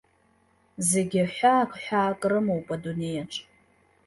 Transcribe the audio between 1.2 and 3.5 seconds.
ҳәаак-ҳәаак рымоуп адунеиаҿ.